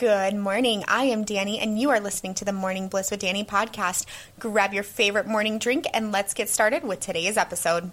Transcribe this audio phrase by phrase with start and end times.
[0.00, 0.82] Good morning.
[0.88, 4.06] I am Danny, and you are listening to the Morning Bliss with Danny podcast.
[4.38, 7.90] Grab your favorite morning drink, and let's get started with today's episode.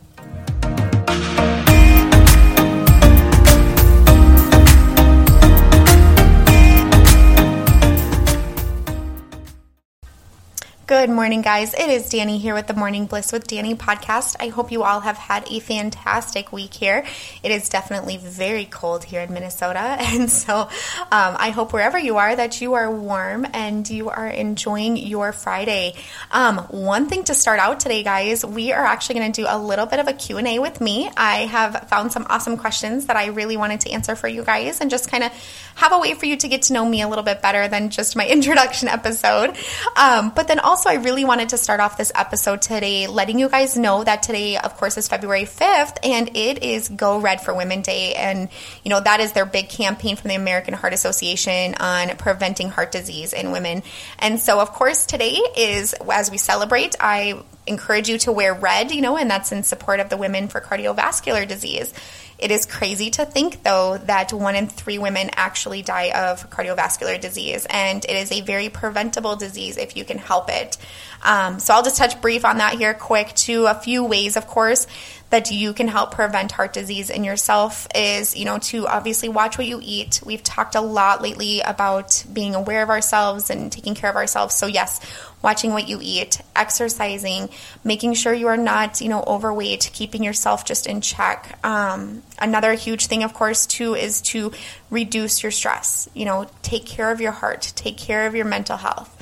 [10.87, 11.73] Good morning, guys.
[11.73, 14.37] It is Danny here with the Morning Bliss with Danny podcast.
[14.39, 17.03] I hope you all have had a fantastic week here.
[17.43, 20.69] It is definitely very cold here in Minnesota, and so um,
[21.11, 25.93] I hope wherever you are that you are warm and you are enjoying your Friday.
[26.31, 29.59] Um, one thing to start out today, guys, we are actually going to do a
[29.59, 31.11] little bit of a Q&A with me.
[31.17, 34.79] I have found some awesome questions that I really wanted to answer for you guys
[34.79, 35.33] and just kind of
[35.75, 37.89] have a way for you to get to know me a little bit better than
[37.89, 39.57] just my introduction episode.
[39.97, 43.39] Um, but then also also, I really wanted to start off this episode today letting
[43.39, 47.41] you guys know that today, of course, is February 5th and it is Go Red
[47.41, 48.13] for Women Day.
[48.13, 48.47] And,
[48.83, 52.91] you know, that is their big campaign from the American Heart Association on preventing heart
[52.91, 53.81] disease in women.
[54.19, 58.91] And so, of course, today is as we celebrate, I encourage you to wear red,
[58.91, 61.93] you know, and that's in support of the Women for Cardiovascular Disease.
[62.37, 67.19] It is crazy to think, though, that one in three women actually die of cardiovascular
[67.19, 70.77] disease, and it is a very preventable disease if you can help it.
[71.23, 74.45] Um, so I'll just touch brief on that here, quick, to a few ways, of
[74.45, 74.85] course
[75.29, 79.57] that you can help prevent heart disease in yourself is, you know, to obviously watch
[79.57, 80.21] what you eat.
[80.25, 84.55] We've talked a lot lately about being aware of ourselves and taking care of ourselves.
[84.55, 85.01] So, yes,
[85.41, 87.49] watching what you eat, exercising,
[87.83, 91.59] making sure you are not, you know, overweight, keeping yourself just in check.
[91.63, 94.51] Um, another huge thing, of course, too, is to
[94.89, 96.09] reduce your stress.
[96.13, 99.13] You know, take care of your heart, take care of your mental health.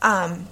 [0.00, 0.46] Um,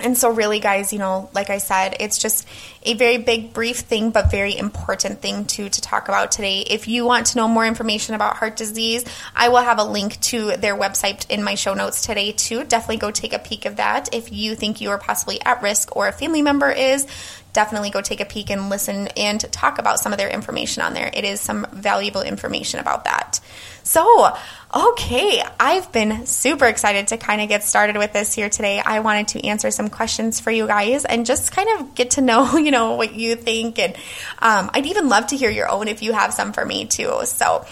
[0.00, 2.46] and so, really, guys, you know, like I said, it's just
[2.84, 6.60] a very big, brief thing, but very important thing to to talk about today.
[6.60, 9.04] If you want to know more information about heart disease,
[9.34, 12.64] I will have a link to their website in my show notes today, too.
[12.64, 14.14] Definitely go take a peek of that.
[14.14, 17.06] If you think you are possibly at risk or a family member is,
[17.54, 20.92] definitely go take a peek and listen and talk about some of their information on
[20.92, 21.10] there.
[21.14, 23.40] It is some valuable information about that.
[23.84, 24.34] So,
[24.74, 28.80] okay, I've been super excited to kind of get started with this here today.
[28.84, 32.22] I wanted to answer some questions for you guys and just kind of get to
[32.22, 33.78] know, you know, what you think.
[33.78, 33.94] And
[34.40, 37.20] um, I'd even love to hear your own if you have some for me too.
[37.24, 37.64] So,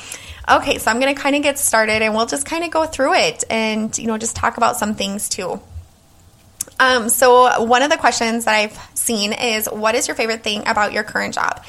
[0.48, 2.86] okay, so I'm going to kind of get started and we'll just kind of go
[2.86, 5.60] through it and, you know, just talk about some things too.
[6.80, 10.66] Um, so, one of the questions that I've seen is what is your favorite thing
[10.66, 11.62] about your current job?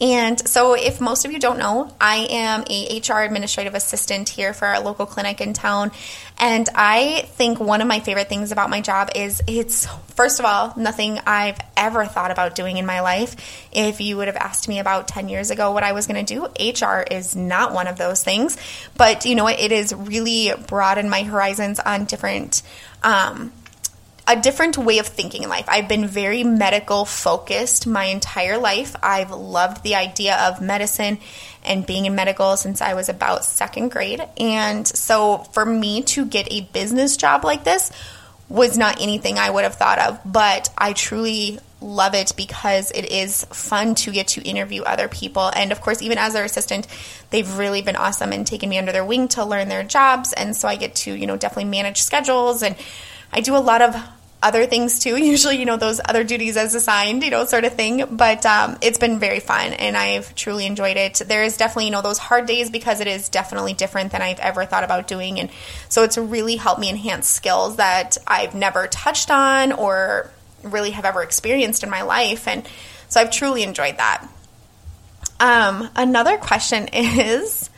[0.00, 4.54] And so, if most of you don't know, I am a HR administrative assistant here
[4.54, 5.90] for our local clinic in town.
[6.38, 10.46] And I think one of my favorite things about my job is it's, first of
[10.46, 13.34] all, nothing I've ever thought about doing in my life.
[13.72, 16.34] If you would have asked me about 10 years ago what I was going to
[16.34, 18.56] do, HR is not one of those things.
[18.96, 19.58] But you know what?
[19.58, 22.62] It has really broadened my horizons on different.
[23.02, 23.52] Um,
[24.28, 25.64] a different way of thinking in life.
[25.68, 28.94] I've been very medical focused my entire life.
[29.02, 31.18] I've loved the idea of medicine
[31.64, 34.22] and being in medical since I was about second grade.
[34.38, 37.90] And so for me to get a business job like this
[38.50, 43.10] was not anything I would have thought of, but I truly love it because it
[43.10, 45.50] is fun to get to interview other people.
[45.54, 46.86] And of course, even as their assistant,
[47.30, 50.34] they've really been awesome and taken me under their wing to learn their jobs.
[50.34, 52.76] And so I get to, you know, definitely manage schedules and
[53.32, 53.94] I do a lot of
[54.42, 55.16] other things too.
[55.22, 58.04] Usually, you know, those other duties as assigned, you know, sort of thing.
[58.16, 61.22] But um, it's been very fun and I've truly enjoyed it.
[61.26, 64.40] There is definitely, you know, those hard days because it is definitely different than I've
[64.40, 65.40] ever thought about doing.
[65.40, 65.50] And
[65.88, 70.30] so it's really helped me enhance skills that I've never touched on or
[70.62, 72.48] really have ever experienced in my life.
[72.48, 72.68] And
[73.08, 74.26] so I've truly enjoyed that.
[75.40, 77.70] Um, another question is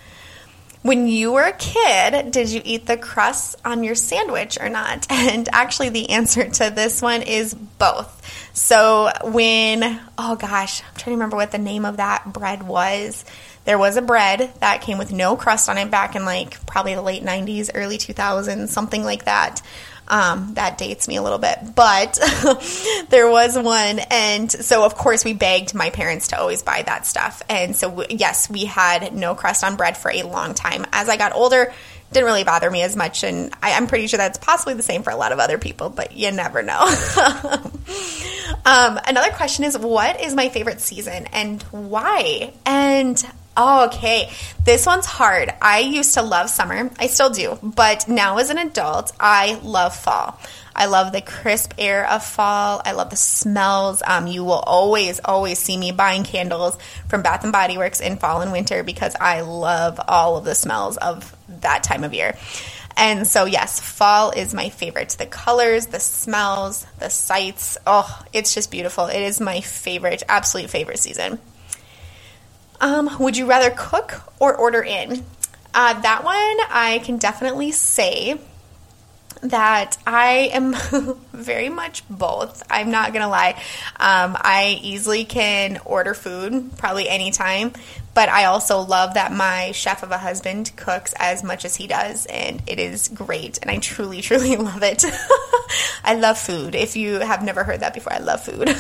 [0.83, 5.07] when you were a kid, did you eat the crust on your sandwich or not?
[5.31, 8.50] And actually, the answer to this one is both.
[8.53, 13.25] So, when, oh gosh, I'm trying to remember what the name of that bread was.
[13.65, 16.95] There was a bread that came with no crust on it back in like probably
[16.95, 19.63] the late 90s, early 2000s, something like that.
[20.09, 22.19] Um, that dates me a little bit, but
[23.11, 24.01] there was one.
[24.11, 27.43] And so, of course, we begged my parents to always buy that stuff.
[27.49, 30.85] And so, yes, we had no crust on bread for a long time.
[30.93, 31.73] As I got older,
[32.13, 33.25] didn't really bother me as much.
[33.25, 35.91] And I, am pretty sure that's possibly the same for a lot of other people,
[35.91, 36.81] but you never know.
[38.65, 42.53] um, another question is what is my favorite season and why?
[42.67, 43.23] And
[43.57, 44.31] okay.
[44.65, 45.53] This one's hard.
[45.61, 46.91] I used to love summer.
[46.99, 47.59] I still do.
[47.63, 50.39] But now as an adult, I love fall.
[50.75, 52.81] I love the crisp air of fall.
[52.85, 54.03] I love the smells.
[54.07, 56.79] Um, you will always, always see me buying candles
[57.09, 60.55] from Bath and Body Works in fall and winter because I love all of the
[60.55, 62.37] smells of that time of year.
[62.97, 65.11] And so, yes, fall is my favorite.
[65.11, 67.79] The colors, the smells, the sights.
[67.87, 69.07] Oh, it's just beautiful.
[69.07, 71.39] It is my favorite, absolute favorite season.
[72.81, 75.25] Um, would you rather cook or order in?
[75.73, 78.39] Uh, that one I can definitely say
[79.43, 80.75] that I am
[81.33, 82.63] very much both.
[82.71, 83.53] I'm not gonna lie.
[83.97, 87.73] Um, I easily can order food probably anytime,
[88.15, 91.87] but I also love that my chef of a husband cooks as much as he
[91.87, 93.59] does, and it is great.
[93.63, 95.05] And I truly, truly love it.
[96.05, 96.75] I love food.
[96.75, 98.75] If you have never heard that before, I love food.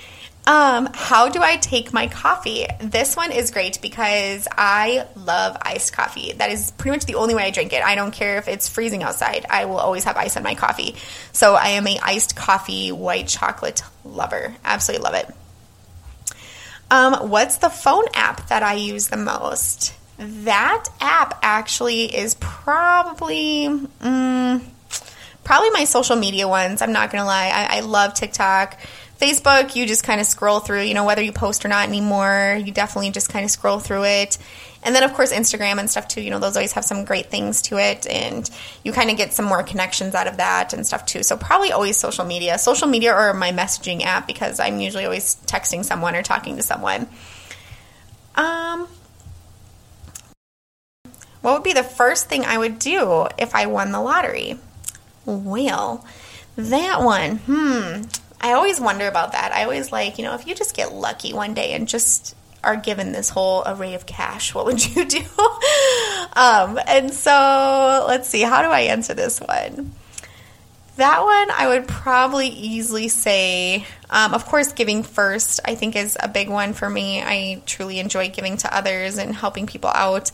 [0.48, 2.66] Um, how do I take my coffee?
[2.78, 6.34] This one is great because I love iced coffee.
[6.34, 7.82] That is pretty much the only way I drink it.
[7.82, 9.44] I don't care if it's freezing outside.
[9.50, 10.94] I will always have ice in my coffee.
[11.32, 14.54] So I am a iced coffee white chocolate lover.
[14.64, 15.34] Absolutely love it.
[16.90, 19.94] Um, what's the phone app that I use the most?
[20.18, 24.62] That app actually is probably mm,
[25.44, 26.82] probably my social media ones.
[26.82, 27.48] I'm not gonna lie.
[27.48, 28.78] I, I love TikTok.
[29.20, 32.60] Facebook, you just kind of scroll through, you know, whether you post or not anymore,
[32.62, 34.36] you definitely just kind of scroll through it.
[34.82, 37.30] And then, of course, Instagram and stuff too, you know, those always have some great
[37.30, 38.06] things to it.
[38.06, 38.48] And
[38.84, 41.22] you kind of get some more connections out of that and stuff too.
[41.22, 42.58] So, probably always social media.
[42.58, 46.62] Social media or my messaging app because I'm usually always texting someone or talking to
[46.62, 47.08] someone.
[48.34, 48.86] Um,
[51.40, 54.58] what would be the first thing I would do if I won the lottery?
[55.24, 56.04] Well,
[56.56, 58.02] that one, hmm.
[58.40, 59.52] I always wonder about that.
[59.52, 62.76] I always like, you know, if you just get lucky one day and just are
[62.76, 65.22] given this whole array of cash, what would you do?
[66.34, 69.92] um, and so let's see, how do I answer this one?
[70.96, 76.16] That one, I would probably easily say, um, of course, giving first, I think is
[76.18, 77.22] a big one for me.
[77.22, 80.32] I truly enjoy giving to others and helping people out.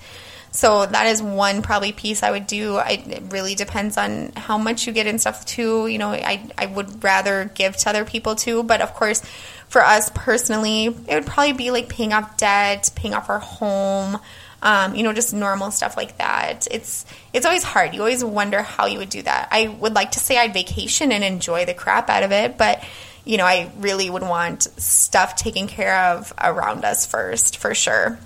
[0.52, 2.76] So that is one probably piece I would do.
[2.76, 5.88] I, it really depends on how much you get and stuff too.
[5.88, 8.62] You know, I, I would rather give to other people too.
[8.62, 9.22] But of course,
[9.68, 14.18] for us personally, it would probably be like paying off debt, paying off our home,
[14.62, 16.68] um, you know, just normal stuff like that.
[16.70, 17.94] It's it's always hard.
[17.94, 19.48] You always wonder how you would do that.
[19.50, 22.82] I would like to say I'd vacation and enjoy the crap out of it, but
[23.24, 28.18] you know, I really would want stuff taken care of around us first, for sure.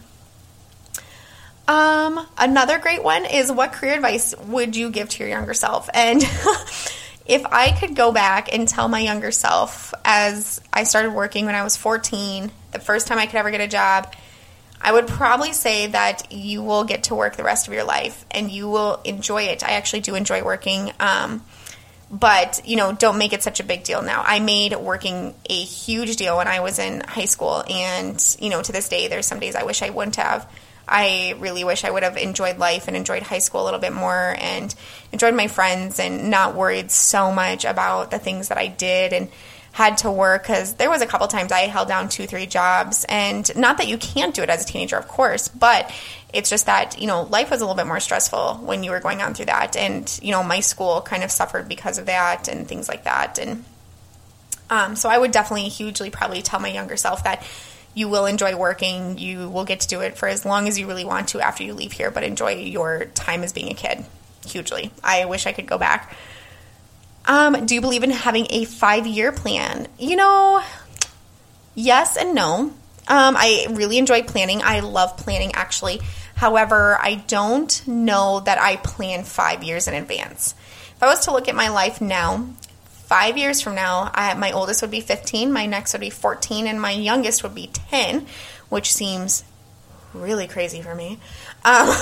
[1.69, 5.91] Um, another great one is what career advice would you give to your younger self?
[5.93, 6.23] And
[7.27, 11.55] if I could go back and tell my younger self as I started working when
[11.55, 14.15] I was 14, the first time I could ever get a job,
[14.81, 18.25] I would probably say that you will get to work the rest of your life
[18.31, 19.65] and you will enjoy it.
[19.65, 20.93] I actually do enjoy working.
[21.01, 21.43] Um,
[22.11, 25.61] but you know don't make it such a big deal now i made working a
[25.65, 29.27] huge deal when i was in high school and you know to this day there's
[29.27, 30.49] some days i wish i wouldn't have
[30.89, 33.93] I really wish I would have enjoyed life and enjoyed high school a little bit
[33.93, 34.73] more and
[35.13, 39.29] enjoyed my friends and not worried so much about the things that I did and
[39.77, 43.05] had to work because there was a couple times I held down two, three jobs.
[43.11, 45.93] And not that you can't do it as a teenager, of course, but
[46.33, 49.01] it's just that, you know, life was a little bit more stressful when you were
[49.01, 49.77] going on through that.
[49.77, 53.39] And, you know, my school kind of suffered because of that and things like that.
[53.39, 53.67] And
[54.71, 57.47] um, so I would definitely hugely probably tell my younger self that
[57.93, 59.19] you will enjoy working.
[59.19, 61.65] You will get to do it for as long as you really want to after
[61.65, 64.07] you leave here, but enjoy your time as being a kid
[64.47, 64.91] hugely.
[65.05, 66.17] I wish I could go back.
[67.27, 69.89] Um, do you believe in having a five year plan?
[69.99, 70.63] You know,
[71.75, 72.73] yes and no.
[73.09, 74.63] Um, I really enjoy planning.
[74.63, 76.01] I love planning actually.
[76.35, 80.55] However, I don't know that I plan five years in advance.
[80.97, 82.49] If I was to look at my life now,
[83.07, 86.67] five years from now, I, my oldest would be 15, my next would be 14,
[86.67, 88.27] and my youngest would be 10,
[88.69, 89.45] which seems
[90.13, 91.19] really crazy for me.
[91.65, 91.95] Um,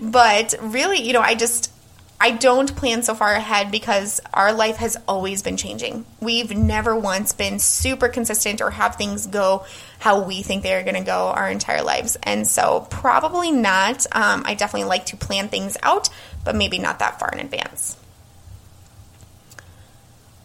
[0.02, 1.72] but really, you know, I just.
[2.20, 6.04] I don't plan so far ahead because our life has always been changing.
[6.20, 9.64] We've never once been super consistent or have things go
[10.00, 12.16] how we think they're going to go our entire lives.
[12.24, 14.04] And so, probably not.
[14.10, 16.08] Um, I definitely like to plan things out,
[16.44, 17.96] but maybe not that far in advance.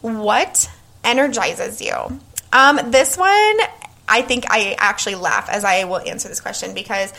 [0.00, 0.70] What
[1.02, 2.20] energizes you?
[2.52, 3.58] Um, this one,
[4.08, 7.12] I think I actually laugh as I will answer this question because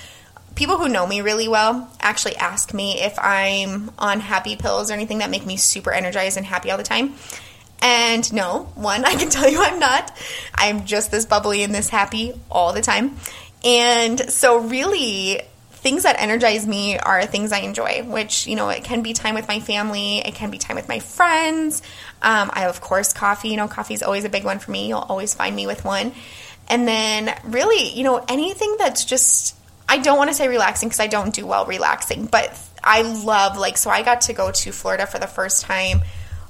[0.55, 4.93] people who know me really well actually ask me if I'm on happy pills or
[4.93, 7.15] anything that make me super energized and happy all the time.
[7.81, 10.17] And no, one, I can tell you I'm not.
[10.53, 13.17] I'm just this bubbly and this happy all the time.
[13.63, 18.83] And so, really, things that energize me are things I enjoy, which, you know, it
[18.83, 21.81] can be time with my family, it can be time with my friends.
[22.21, 24.87] Um, I, of course, coffee, you know, coffee is always a big one for me.
[24.87, 26.11] You'll always find me with one.
[26.67, 29.55] And then, really, you know, anything that's just,
[29.95, 33.57] I don't want to say relaxing because I don't do well relaxing, but I love
[33.57, 36.01] like so I got to go to Florida for the first time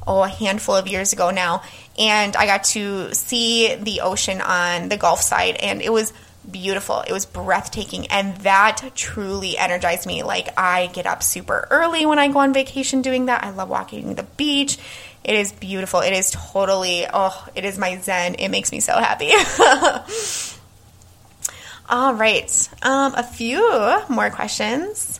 [0.08, 1.62] oh a handful of years ago now
[1.96, 6.12] and I got to see the ocean on the Gulf side and it was
[6.50, 7.02] beautiful.
[7.02, 10.24] It was breathtaking and that truly energized me.
[10.24, 13.44] Like I get up super early when I go on vacation doing that.
[13.44, 14.80] I love walking the beach.
[15.24, 16.00] It is beautiful.
[16.00, 18.34] It is totally oh, it is my zen.
[18.36, 19.30] It makes me so happy.
[21.88, 22.70] All right.
[22.82, 23.62] Um, a few
[24.10, 25.20] more questions.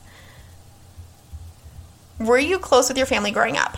[2.20, 3.78] Were you close with your family growing up?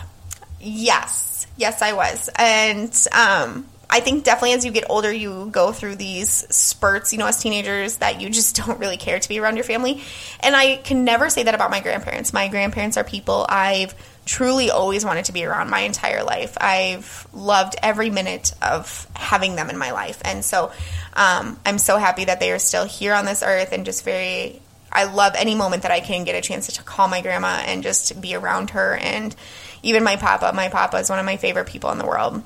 [0.60, 1.46] Yes.
[1.56, 2.30] Yes, I was.
[2.36, 7.18] And um, I think definitely as you get older, you go through these spurts, you
[7.18, 10.02] know, as teenagers that you just don't really care to be around your family.
[10.40, 12.32] And I can never say that about my grandparents.
[12.32, 13.94] My grandparents are people I've
[14.28, 16.56] truly always wanted to be around my entire life.
[16.60, 20.20] I've loved every minute of having them in my life.
[20.24, 20.70] And so
[21.14, 24.60] um, I'm so happy that they are still here on this earth and just very,
[24.92, 27.82] I love any moment that I can get a chance to call my grandma and
[27.82, 28.96] just be around her.
[28.96, 29.34] And
[29.82, 32.42] even my papa, my papa is one of my favorite people in the world.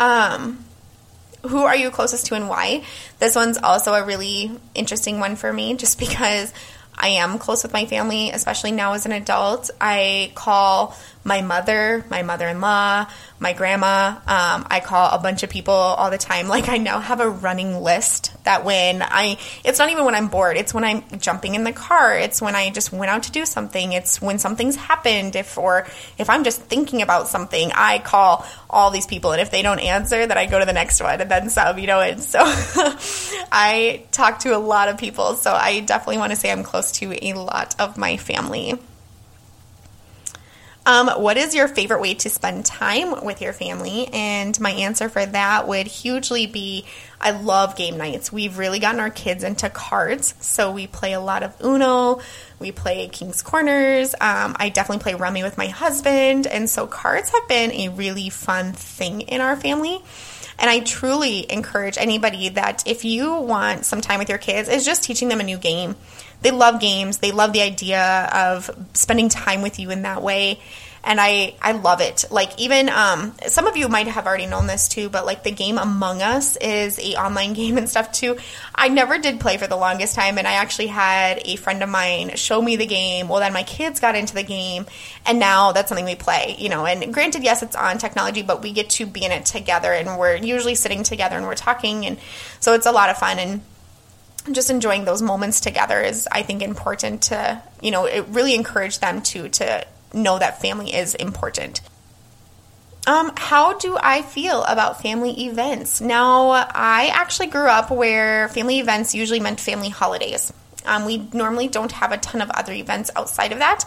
[0.00, 0.64] Um,
[1.46, 2.84] who are you closest to and why?
[3.20, 6.52] This one's also a really interesting one for me just because
[6.98, 9.70] I am close with my family, especially now as an adult.
[9.80, 13.06] I call my mother, my mother in law,
[13.38, 14.16] my grandma.
[14.26, 16.48] Um, I call a bunch of people all the time.
[16.58, 20.28] Like I now have a running list that when I, it's not even when I'm
[20.28, 20.56] bored.
[20.56, 22.16] It's when I'm jumping in the car.
[22.16, 23.92] It's when I just went out to do something.
[23.92, 25.36] It's when something's happened.
[25.36, 29.50] If or if I'm just thinking about something, I call all these people, and if
[29.50, 31.78] they don't answer, then I go to the next one, and then some.
[31.78, 32.40] You know, and so
[33.52, 35.34] I talk to a lot of people.
[35.34, 38.78] So I definitely want to say I'm close to a lot of my family.
[40.88, 44.08] Um, what is your favorite way to spend time with your family?
[44.10, 46.86] And my answer for that would hugely be
[47.20, 48.32] I love game nights.
[48.32, 52.22] We've really gotten our kids into cards, so we play a lot of Uno.
[52.58, 54.14] We play King's Corners.
[54.14, 58.30] Um, I definitely play Rummy with my husband, and so cards have been a really
[58.30, 60.00] fun thing in our family.
[60.58, 64.86] And I truly encourage anybody that if you want some time with your kids, is
[64.86, 65.96] just teaching them a new game
[66.42, 67.18] they love games.
[67.18, 70.60] They love the idea of spending time with you in that way.
[71.04, 72.24] And I, I love it.
[72.30, 75.52] Like even um, some of you might have already known this too, but like the
[75.52, 78.36] game Among Us is a online game and stuff too.
[78.74, 81.88] I never did play for the longest time, and I actually had a friend of
[81.88, 83.28] mine show me the game.
[83.28, 84.86] Well, then my kids got into the game,
[85.24, 86.56] and now that's something we play.
[86.58, 89.46] You know, and granted, yes, it's on technology, but we get to be in it
[89.46, 92.18] together, and we're usually sitting together and we're talking, and
[92.60, 93.62] so it's a lot of fun and
[94.54, 98.98] just enjoying those moments together is I think important to you know it really encourage
[98.98, 101.80] them to to know that family is important.
[103.06, 106.00] Um, how do I feel about family events?
[106.02, 110.52] Now, I actually grew up where family events usually meant family holidays.
[110.84, 113.84] Um, we normally don't have a ton of other events outside of that,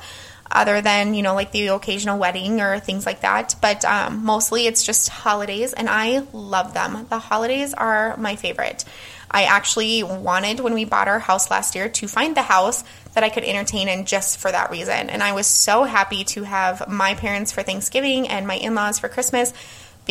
[0.51, 3.55] other than, you know, like the occasional wedding or things like that.
[3.61, 7.07] But um, mostly it's just holidays, and I love them.
[7.09, 8.85] The holidays are my favorite.
[9.33, 13.23] I actually wanted, when we bought our house last year, to find the house that
[13.23, 15.09] I could entertain in just for that reason.
[15.09, 18.99] And I was so happy to have my parents for Thanksgiving and my in laws
[18.99, 19.53] for Christmas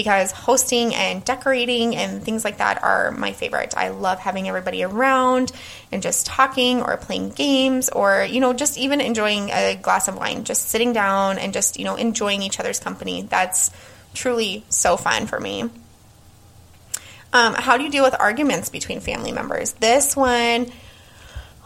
[0.00, 3.74] because hosting and decorating and things like that are my favorite.
[3.76, 5.52] I love having everybody around
[5.92, 10.16] and just talking or playing games or, you know, just even enjoying a glass of
[10.16, 13.20] wine, just sitting down and just, you know, enjoying each other's company.
[13.20, 13.70] That's
[14.14, 15.68] truly so fun for me.
[17.34, 19.74] Um, how do you deal with arguments between family members?
[19.74, 20.72] This one,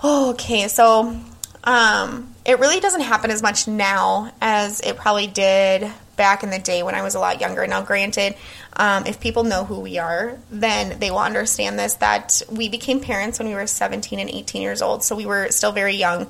[0.02, 1.16] oh, okay, so
[1.62, 6.59] um, it really doesn't happen as much now as it probably did back in the
[6.59, 7.66] day when I was a lot younger.
[7.66, 8.35] Now, granted,
[8.75, 13.00] um, if people know who we are, then they will understand this that we became
[13.00, 16.26] parents when we were 17 and 18 years old, so we were still very young.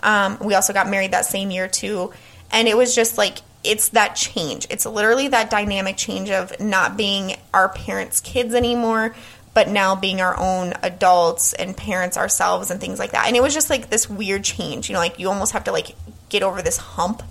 [0.00, 2.12] Um, we also got married that same year, too.
[2.50, 4.66] And it was just like it's that change.
[4.70, 9.14] It's literally that dynamic change of not being our parents' kids anymore,
[9.52, 13.26] but now being our own adults and parents ourselves and things like that.
[13.26, 14.88] And it was just like this weird change.
[14.88, 15.96] You know, like you almost have to like
[16.28, 17.22] get over this hump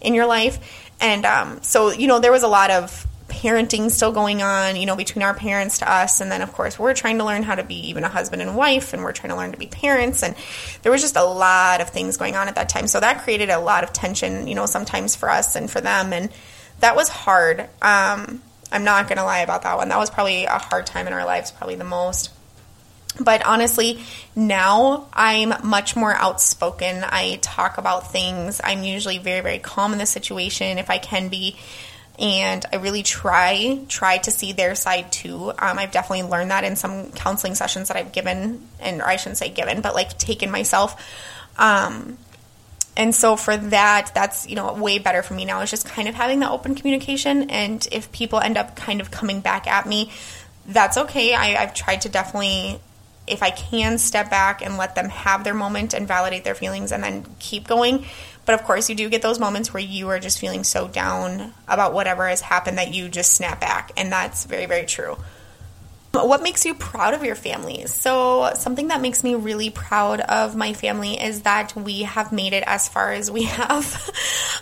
[0.00, 0.89] in your life.
[1.00, 4.84] And um, so, you know, there was a lot of parenting still going on, you
[4.86, 6.20] know, between our parents to us.
[6.20, 8.56] And then, of course, we're trying to learn how to be even a husband and
[8.56, 10.22] wife, and we're trying to learn to be parents.
[10.22, 10.34] And
[10.82, 12.86] there was just a lot of things going on at that time.
[12.86, 16.12] So that created a lot of tension, you know, sometimes for us and for them.
[16.12, 16.30] And
[16.80, 17.60] that was hard.
[17.80, 18.42] Um,
[18.72, 19.88] I'm not going to lie about that one.
[19.88, 22.30] That was probably a hard time in our lives, probably the most.
[23.18, 24.00] But honestly,
[24.36, 27.04] now I'm much more outspoken.
[27.04, 28.60] I talk about things.
[28.62, 31.56] I'm usually very, very calm in the situation if I can be
[32.18, 35.50] and I really try try to see their side too.
[35.58, 39.38] Um, I've definitely learned that in some counseling sessions that I've given, and I shouldn't
[39.38, 41.02] say given, but like taken myself.
[41.58, 42.18] Um,
[42.96, 45.62] And so for that, that's, you know, way better for me now.
[45.62, 47.48] Is just kind of having the open communication.
[47.48, 50.10] And if people end up kind of coming back at me,
[50.66, 51.34] that's okay.
[51.34, 52.80] I, I've tried to definitely
[53.30, 56.92] if I can step back and let them have their moment and validate their feelings
[56.92, 58.04] and then keep going.
[58.46, 61.52] But of course, you do get those moments where you are just feeling so down
[61.68, 63.92] about whatever has happened that you just snap back.
[63.96, 65.16] And that's very, very true.
[66.12, 67.86] What makes you proud of your family?
[67.86, 72.52] So, something that makes me really proud of my family is that we have made
[72.52, 74.10] it as far as we have.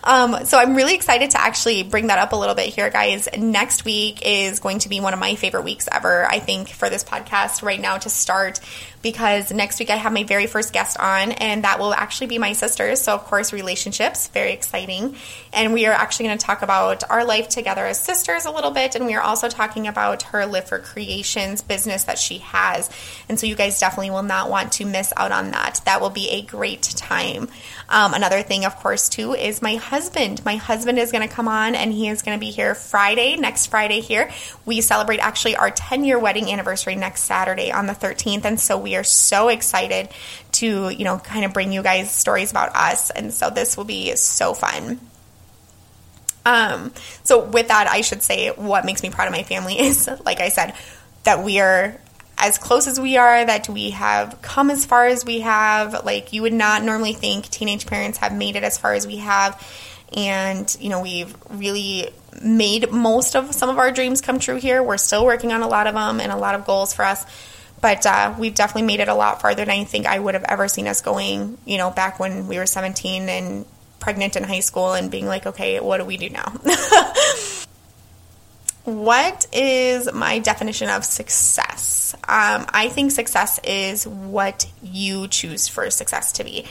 [0.05, 3.28] um, so, I'm really excited to actually bring that up a little bit here, guys.
[3.37, 6.90] Next week is going to be one of my favorite weeks ever, I think, for
[6.90, 8.61] this podcast right now to start
[9.02, 12.38] because next week I have my very first guest on, and that will actually be
[12.38, 12.97] my sister.
[12.97, 15.17] So, of course, relationships, very exciting.
[15.52, 18.71] And we are actually going to talk about our life together as sisters a little
[18.71, 22.90] bit, and we are also talking about her Live for Creations business that she has.
[23.28, 25.81] And so, you guys definitely will not want to miss out on that.
[25.85, 27.49] That will be a great time.
[27.88, 30.45] Um, another thing, of course, too, is my husband.
[30.45, 33.37] My husband is going to come on, and he is going to be here Friday,
[33.37, 34.31] next Friday here.
[34.67, 38.45] We celebrate actually our 10 year wedding anniversary next Saturday on the 13th.
[38.45, 40.09] And so, we are so excited
[40.52, 43.11] to, you know, kind of bring you guys stories about us.
[43.11, 45.00] And so this will be so fun.
[46.45, 46.92] Um,
[47.25, 50.40] so with that, I should say what makes me proud of my family is, like
[50.40, 50.75] I said,
[51.25, 51.99] that we are
[52.38, 56.04] as close as we are, that we have come as far as we have.
[56.04, 59.16] Like you would not normally think teenage parents have made it as far as we
[59.16, 59.61] have.
[60.16, 62.09] And, you know, we've really
[62.40, 64.83] made most of some of our dreams come true here.
[64.83, 67.26] We're still working on a lot of them and a lot of goals for us
[67.80, 70.44] but uh, we've definitely made it a lot farther than I think I would have
[70.44, 73.66] ever seen us going, you know, back when we were 17 and
[74.00, 76.52] pregnant in high school and being like, okay, what do we do now?
[78.85, 82.14] what is my definition of success?
[82.14, 86.66] Um, I think success is what you choose for success to be.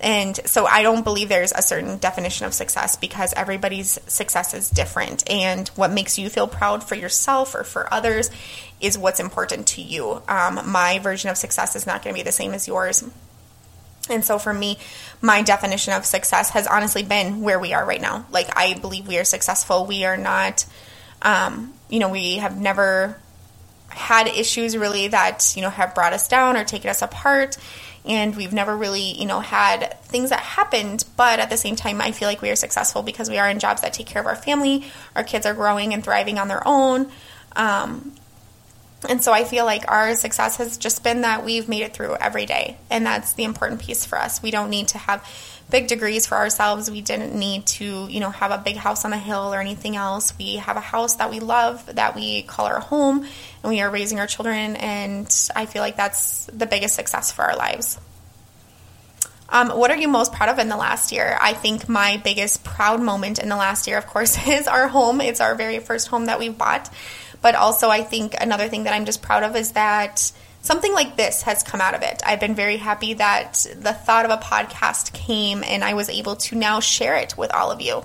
[0.00, 4.70] And so I don't believe there's a certain definition of success because everybody's success is
[4.70, 5.28] different.
[5.30, 8.30] And what makes you feel proud for yourself or for others
[8.80, 10.22] is what's important to you.
[10.28, 13.04] Um, my version of success is not going to be the same as yours.
[14.08, 14.78] And so for me,
[15.20, 18.26] my definition of success has honestly been where we are right now.
[18.30, 19.86] Like, I believe we are successful.
[19.86, 20.64] We are not,
[21.22, 23.20] um, you know, we have never
[23.88, 27.56] had issues really that, you know, have brought us down or taken us apart
[28.04, 32.00] and we've never really, you know, had things that happened, but at the same time,
[32.00, 34.26] I feel like we are successful because we are in jobs that take care of
[34.26, 34.90] our family.
[35.14, 37.10] Our kids are growing and thriving on their own.
[37.56, 38.12] Um,
[39.08, 42.16] and so I feel like our success has just been that we've made it through
[42.16, 42.76] every day.
[42.90, 44.42] And that's the important piece for us.
[44.42, 45.26] We don't need to have
[45.70, 46.90] big degrees for ourselves.
[46.90, 49.96] We didn't need to, you know, have a big house on the hill or anything
[49.96, 50.36] else.
[50.38, 53.24] We have a house that we love, that we call our home,
[53.62, 54.76] and we are raising our children.
[54.76, 57.98] And I feel like that's the biggest success for our lives.
[59.48, 61.36] Um, what are you most proud of in the last year?
[61.40, 65.20] I think my biggest proud moment in the last year, of course, is our home.
[65.20, 66.90] It's our very first home that we've bought.
[67.42, 71.16] But also, I think another thing that I'm just proud of is that something like
[71.16, 72.22] this has come out of it.
[72.24, 76.36] I've been very happy that the thought of a podcast came and I was able
[76.36, 78.04] to now share it with all of you.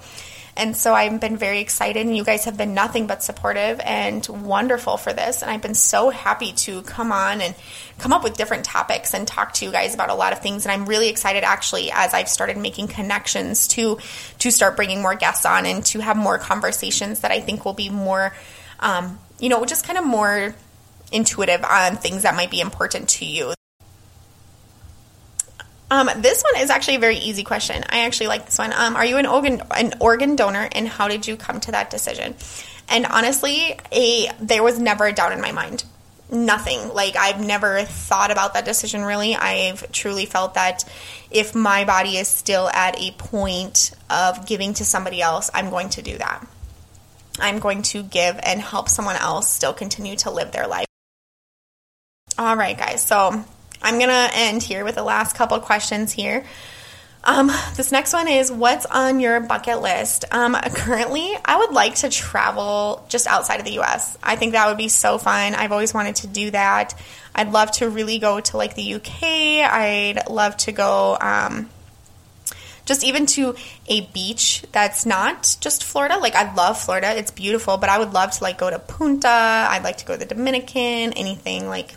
[0.58, 4.26] And so I've been very excited, and you guys have been nothing but supportive and
[4.26, 5.42] wonderful for this.
[5.42, 7.54] And I've been so happy to come on and
[7.98, 10.66] come up with different topics and talk to you guys about a lot of things.
[10.66, 14.00] And I'm really excited, actually, as I've started making connections to
[14.40, 17.74] to start bringing more guests on and to have more conversations that I think will
[17.74, 18.34] be more,
[18.80, 20.56] um, you know, just kind of more
[21.12, 23.54] intuitive on things that might be important to you.
[25.92, 27.84] Um, this one is actually a very easy question.
[27.90, 28.74] I actually like this one.
[28.74, 31.90] Um, are you an organ an organ donor, and how did you come to that
[31.90, 32.36] decision?
[32.90, 35.84] And honestly, a there was never a doubt in my mind.
[36.32, 36.90] Nothing.
[36.90, 39.36] Like I've never thought about that decision really.
[39.36, 40.84] I've truly felt that
[41.30, 45.90] if my body is still at a point of giving to somebody else, I'm going
[45.90, 46.48] to do that.
[47.40, 50.86] I'm going to give and help someone else still continue to live their life.
[52.38, 53.06] All right, guys.
[53.06, 53.44] So
[53.82, 56.46] I'm going to end here with the last couple questions here.
[57.26, 60.26] Um, this next one is what's on your bucket list?
[60.32, 64.16] Um, currently, I would like to travel just outside of the US.
[64.22, 65.56] I think that would be so fun.
[65.56, 66.94] I've always wanted to do that.
[67.34, 69.24] I'd love to really go to like the UK.
[69.24, 71.70] I'd love to go um,
[72.86, 73.56] just even to
[73.88, 76.18] a beach that's not just Florida.
[76.18, 79.28] Like I love Florida, it's beautiful, but I would love to like go to Punta.
[79.28, 81.96] I'd like to go to the Dominican, anything like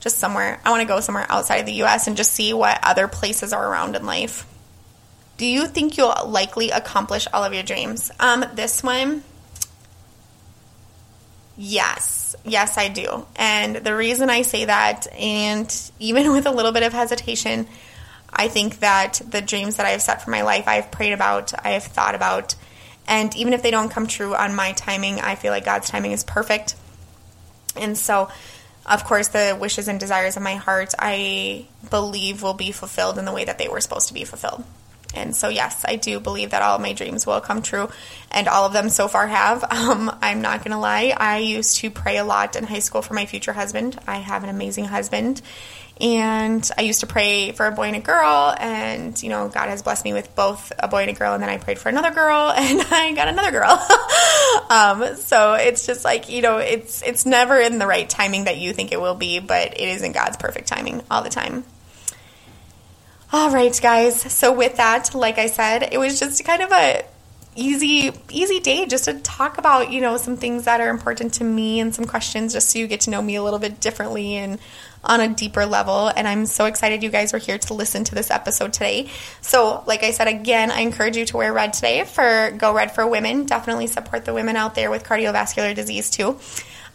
[0.00, 0.60] just somewhere.
[0.64, 3.52] I want to go somewhere outside of the US and just see what other places
[3.52, 4.46] are around in life.
[5.36, 8.10] Do you think you'll likely accomplish all of your dreams?
[8.18, 9.22] Um, this one,
[11.56, 13.26] yes, yes, I do.
[13.36, 17.68] And the reason I say that, and even with a little bit of hesitation,
[18.38, 21.12] I think that the dreams that I have set for my life, I have prayed
[21.12, 22.54] about, I have thought about,
[23.08, 26.12] and even if they don't come true on my timing, I feel like God's timing
[26.12, 26.76] is perfect.
[27.74, 28.30] And so,
[28.86, 33.24] of course, the wishes and desires of my heart, I believe, will be fulfilled in
[33.24, 34.64] the way that they were supposed to be fulfilled.
[35.14, 37.88] And so, yes, I do believe that all of my dreams will come true,
[38.30, 39.64] and all of them so far have.
[39.78, 41.14] Um, I'm not going to lie.
[41.16, 43.98] I used to pray a lot in high school for my future husband.
[44.06, 45.40] I have an amazing husband,
[46.00, 49.68] and I used to pray for a boy and a girl, and you know, God
[49.68, 51.88] has blessed me with both a boy and a girl, and then I prayed for
[51.88, 53.70] another girl, and I got another girl.
[54.70, 58.58] um, so it's just like you know, it's it's never in the right timing that
[58.58, 61.64] you think it will be, but it is in God's perfect timing all the time.
[63.30, 64.20] All right, guys.
[64.20, 67.04] So with that, like I said, it was just kind of a
[67.58, 71.44] easy easy day just to talk about you know some things that are important to
[71.44, 74.34] me and some questions just so you get to know me a little bit differently
[74.36, 74.58] and
[75.04, 76.08] on a deeper level.
[76.08, 79.08] And I'm so excited you guys are here to listen to this episode today.
[79.40, 82.92] So, like I said again, I encourage you to wear red today for Go Red
[82.92, 83.46] for Women.
[83.46, 86.38] Definitely support the women out there with cardiovascular disease too.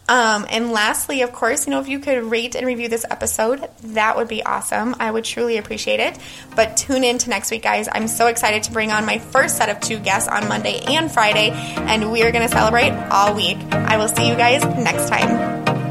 [0.08, 3.68] Um, and lastly, of course, you know, if you could rate and review this episode,
[3.82, 4.94] that would be awesome.
[4.98, 6.18] I would truly appreciate it.
[6.54, 7.88] But tune in to next week, guys.
[7.90, 11.10] I'm so excited to bring on my first set of two guests on Monday and
[11.10, 13.58] Friday, and we are going to celebrate all week.
[13.72, 15.83] I will see you guys next time.